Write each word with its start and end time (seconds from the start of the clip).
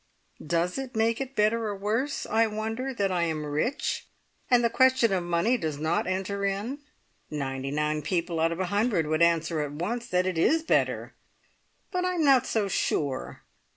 Does 0.43 0.79
it 0.79 0.95
make 0.95 1.21
it 1.21 1.35
better 1.35 1.67
or 1.67 1.75
worse, 1.75 2.25
I 2.25 2.47
wonder, 2.47 2.91
that 2.91 3.11
I 3.11 3.21
am 3.25 3.45
rich, 3.45 4.07
and 4.49 4.63
the 4.63 4.69
question 4.71 5.13
of 5.13 5.23
money 5.23 5.57
does 5.59 5.77
not 5.77 6.07
enter 6.07 6.43
in? 6.43 6.79
Ninety 7.29 7.69
nine 7.69 8.01
people 8.01 8.39
out 8.39 8.51
of 8.51 8.59
a 8.59 8.65
hundred 8.73 9.05
would 9.05 9.21
answer 9.21 9.61
at 9.61 9.73
once 9.73 10.07
that 10.07 10.25
it 10.25 10.39
is 10.39 10.63
better, 10.63 11.13
but 11.91 12.03
I'm 12.03 12.25
not 12.25 12.47
so 12.47 12.67
sure. 12.67 13.43